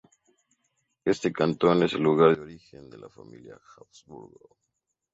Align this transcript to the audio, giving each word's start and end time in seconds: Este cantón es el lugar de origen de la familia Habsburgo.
Este 1.05 1.31
cantón 1.31 1.83
es 1.83 1.93
el 1.93 2.01
lugar 2.01 2.35
de 2.35 2.41
origen 2.41 2.89
de 2.89 2.97
la 2.97 3.07
familia 3.07 3.61
Habsburgo. 3.77 4.57